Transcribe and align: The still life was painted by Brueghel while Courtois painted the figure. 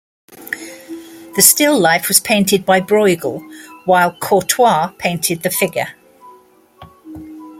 The 1.35 1.43
still 1.43 1.79
life 1.79 2.07
was 2.07 2.19
painted 2.19 2.65
by 2.65 2.81
Brueghel 2.81 3.39
while 3.85 4.13
Courtois 4.17 4.93
painted 4.97 5.43
the 5.43 5.51
figure. 5.51 5.89